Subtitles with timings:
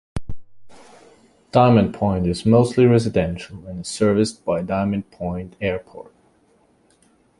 [1.51, 6.11] Diamond Point is mostly residential and is serviced by Diamond Point Airport.